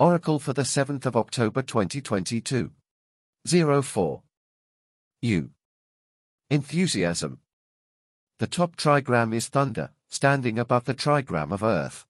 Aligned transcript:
Oracle 0.00 0.40
for 0.40 0.52
the 0.52 0.62
7th 0.62 1.06
of 1.06 1.14
October 1.14 1.62
2022. 1.62 2.72
04. 3.46 4.22
Yu. 5.22 5.50
Enthusiasm. 6.50 7.38
The 8.40 8.48
top 8.48 8.74
trigram 8.74 9.32
is 9.32 9.46
thunder, 9.46 9.90
standing 10.08 10.58
above 10.58 10.86
the 10.86 10.94
trigram 10.94 11.52
of 11.52 11.62
earth. 11.62 12.06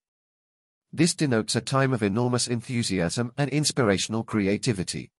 This 0.95 1.15
denotes 1.15 1.57
a 1.57 1.61
time 1.61 1.93
of 1.93 2.03
enormous 2.03 2.49
enthusiasm 2.49 3.35
and 3.37 3.51
inspirational 3.51 4.25
creativity. 4.25 5.11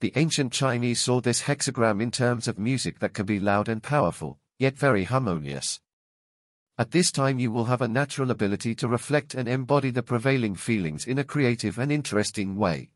The 0.00 0.12
ancient 0.14 0.52
Chinese 0.52 1.00
saw 1.00 1.20
this 1.20 1.42
hexagram 1.42 2.00
in 2.00 2.12
terms 2.12 2.46
of 2.46 2.60
music 2.60 3.00
that 3.00 3.12
can 3.12 3.26
be 3.26 3.40
loud 3.40 3.68
and 3.68 3.82
powerful, 3.82 4.38
yet 4.56 4.78
very 4.78 5.02
harmonious. 5.02 5.80
At 6.82 6.90
this 6.90 7.12
time 7.12 7.38
you 7.38 7.52
will 7.52 7.66
have 7.66 7.80
a 7.80 7.86
natural 7.86 8.32
ability 8.32 8.74
to 8.74 8.88
reflect 8.88 9.34
and 9.36 9.46
embody 9.46 9.90
the 9.90 10.02
prevailing 10.02 10.56
feelings 10.56 11.06
in 11.06 11.16
a 11.16 11.22
creative 11.22 11.78
and 11.78 11.92
interesting 11.92 12.56
way. 12.56 12.90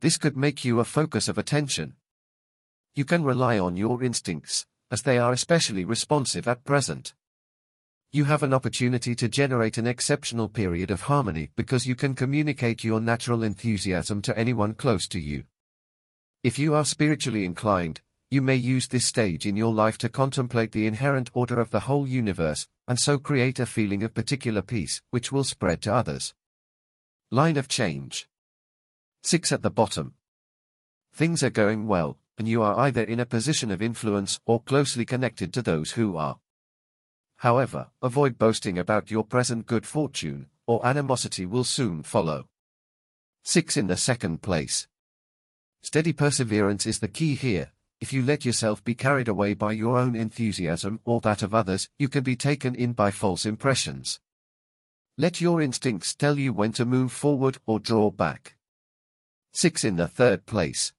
This 0.00 0.18
could 0.18 0.36
make 0.36 0.64
you 0.64 0.80
a 0.80 0.84
focus 0.84 1.28
of 1.28 1.38
attention. 1.38 1.94
You 2.96 3.04
can 3.04 3.22
rely 3.22 3.60
on 3.60 3.76
your 3.76 4.02
instincts, 4.02 4.66
as 4.90 5.02
they 5.02 5.18
are 5.18 5.32
especially 5.32 5.84
responsive 5.84 6.48
at 6.48 6.64
present. 6.64 7.14
You 8.10 8.24
have 8.24 8.42
an 8.42 8.52
opportunity 8.52 9.14
to 9.14 9.28
generate 9.28 9.78
an 9.78 9.86
exceptional 9.86 10.48
period 10.48 10.90
of 10.90 11.02
harmony 11.02 11.50
because 11.54 11.86
you 11.86 11.94
can 11.94 12.16
communicate 12.16 12.82
your 12.82 13.00
natural 13.00 13.44
enthusiasm 13.44 14.20
to 14.22 14.36
anyone 14.36 14.74
close 14.74 15.06
to 15.10 15.20
you. 15.20 15.44
If 16.42 16.58
you 16.58 16.74
are 16.74 16.84
spiritually 16.84 17.44
inclined, 17.44 18.00
you 18.32 18.42
may 18.42 18.54
use 18.54 18.86
this 18.86 19.06
stage 19.06 19.44
in 19.44 19.56
your 19.56 19.74
life 19.74 19.98
to 19.98 20.08
contemplate 20.08 20.70
the 20.70 20.86
inherent 20.86 21.30
order 21.34 21.60
of 21.60 21.70
the 21.70 21.80
whole 21.80 22.06
universe, 22.06 22.68
and 22.90 22.98
so 22.98 23.18
create 23.18 23.60
a 23.60 23.66
feeling 23.66 24.02
of 24.02 24.12
particular 24.12 24.62
peace, 24.62 25.00
which 25.10 25.30
will 25.30 25.44
spread 25.44 25.80
to 25.80 25.94
others. 25.94 26.34
Line 27.30 27.56
of 27.56 27.68
change. 27.68 28.28
6 29.22 29.52
at 29.52 29.62
the 29.62 29.70
bottom. 29.70 30.14
Things 31.14 31.44
are 31.44 31.50
going 31.50 31.86
well, 31.86 32.18
and 32.36 32.48
you 32.48 32.62
are 32.62 32.76
either 32.80 33.04
in 33.04 33.20
a 33.20 33.24
position 33.24 33.70
of 33.70 33.80
influence 33.80 34.40
or 34.44 34.60
closely 34.60 35.04
connected 35.04 35.52
to 35.52 35.62
those 35.62 35.92
who 35.92 36.16
are. 36.16 36.40
However, 37.36 37.90
avoid 38.02 38.38
boasting 38.38 38.76
about 38.76 39.08
your 39.08 39.22
present 39.22 39.66
good 39.66 39.86
fortune, 39.86 40.46
or 40.66 40.84
animosity 40.84 41.46
will 41.46 41.62
soon 41.62 42.02
follow. 42.02 42.48
6 43.44 43.76
in 43.76 43.86
the 43.86 43.96
second 43.96 44.42
place. 44.42 44.88
Steady 45.80 46.12
perseverance 46.12 46.86
is 46.86 46.98
the 46.98 47.06
key 47.06 47.36
here, 47.36 47.70
if 48.00 48.14
you 48.14 48.22
let 48.22 48.46
yourself 48.46 48.82
be 48.82 48.94
carried 48.94 49.28
away 49.28 49.52
by 49.52 49.72
your 49.72 49.98
own 49.98 50.16
enthusiasm 50.16 51.00
or 51.04 51.20
that 51.20 51.42
of 51.42 51.54
others, 51.54 51.90
you 51.98 52.08
can 52.08 52.22
be 52.22 52.34
taken 52.34 52.74
in 52.74 52.94
by 52.94 53.10
false 53.10 53.44
impressions. 53.44 54.20
Let 55.18 55.42
your 55.42 55.60
instincts 55.60 56.14
tell 56.14 56.38
you 56.38 56.54
when 56.54 56.72
to 56.72 56.86
move 56.86 57.12
forward 57.12 57.58
or 57.66 57.78
draw 57.78 58.10
back. 58.10 58.56
6 59.52 59.84
in 59.84 59.96
the 59.96 60.08
third 60.08 60.46
place. 60.46 60.94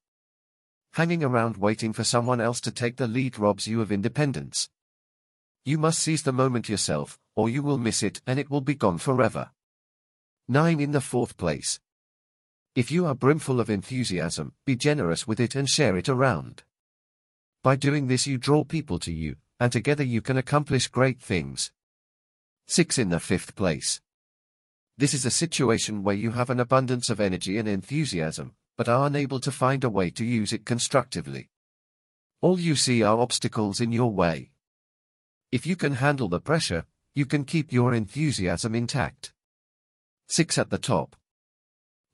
Hanging 0.92 1.24
around 1.24 1.56
waiting 1.56 1.92
for 1.92 2.04
someone 2.04 2.40
else 2.40 2.60
to 2.60 2.70
take 2.70 2.98
the 2.98 3.08
lead 3.08 3.36
robs 3.36 3.66
you 3.66 3.80
of 3.80 3.90
independence. 3.90 4.70
You 5.64 5.78
must 5.78 5.98
seize 5.98 6.22
the 6.22 6.32
moment 6.32 6.68
yourself, 6.68 7.18
or 7.34 7.48
you 7.48 7.64
will 7.64 7.78
miss 7.78 8.04
it 8.04 8.20
and 8.28 8.38
it 8.38 8.48
will 8.48 8.60
be 8.60 8.74
gone 8.74 8.98
forever. 8.98 9.50
9 10.48 10.78
in 10.78 10.92
the 10.92 11.00
fourth 11.00 11.36
place. 11.36 11.80
If 12.76 12.92
you 12.92 13.06
are 13.06 13.14
brimful 13.14 13.58
of 13.58 13.70
enthusiasm, 13.70 14.52
be 14.64 14.76
generous 14.76 15.26
with 15.26 15.40
it 15.40 15.56
and 15.56 15.68
share 15.68 15.96
it 15.96 16.08
around. 16.08 16.62
By 17.62 17.76
doing 17.76 18.08
this 18.08 18.26
you 18.26 18.38
draw 18.38 18.64
people 18.64 18.98
to 18.98 19.12
you, 19.12 19.36
and 19.60 19.70
together 19.70 20.02
you 20.02 20.20
can 20.20 20.36
accomplish 20.36 20.88
great 20.88 21.20
things. 21.20 21.70
6 22.66 22.98
in 22.98 23.10
the 23.10 23.20
fifth 23.20 23.54
place. 23.54 24.00
This 24.98 25.14
is 25.14 25.24
a 25.24 25.30
situation 25.30 26.02
where 26.02 26.16
you 26.16 26.32
have 26.32 26.50
an 26.50 26.58
abundance 26.58 27.08
of 27.08 27.20
energy 27.20 27.58
and 27.58 27.68
enthusiasm, 27.68 28.54
but 28.76 28.88
are 28.88 29.06
unable 29.06 29.38
to 29.38 29.52
find 29.52 29.84
a 29.84 29.90
way 29.90 30.10
to 30.10 30.24
use 30.24 30.52
it 30.52 30.66
constructively. 30.66 31.50
All 32.40 32.58
you 32.58 32.74
see 32.74 33.02
are 33.04 33.20
obstacles 33.20 33.80
in 33.80 33.92
your 33.92 34.10
way. 34.10 34.50
If 35.52 35.64
you 35.64 35.76
can 35.76 35.94
handle 35.94 36.28
the 36.28 36.40
pressure, 36.40 36.84
you 37.14 37.26
can 37.26 37.44
keep 37.44 37.72
your 37.72 37.94
enthusiasm 37.94 38.74
intact. 38.74 39.32
6 40.26 40.58
at 40.58 40.70
the 40.70 40.78
top. 40.78 41.14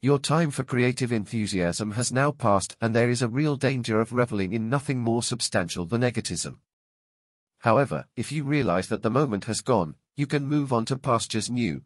Your 0.01 0.21
time 0.21 0.53
for 0.53 0.63
creative 0.63 1.11
enthusiasm 1.11 1.91
has 1.93 2.13
now 2.13 2.31
passed 2.31 2.77
and 2.81 2.95
there 2.95 3.11
is 3.11 3.21
a 3.21 3.27
real 3.27 3.57
danger 3.57 4.01
of 4.01 4.13
reveling 4.13 4.53
in 4.53 4.71
nothing 4.71 5.01
more 5.01 5.25
substantial 5.25 5.87
than 5.87 6.05
egotism. 6.05 6.61
However, 7.59 8.07
if 8.15 8.31
you 8.31 8.45
realize 8.45 8.87
that 8.91 9.03
the 9.03 9.11
moment 9.11 9.47
has 9.47 9.61
gone, 9.61 9.97
you 10.15 10.29
can 10.29 10.47
move 10.47 10.73
on 10.73 10.85
to 10.85 10.97
pastures 10.97 11.51
new, 11.51 11.83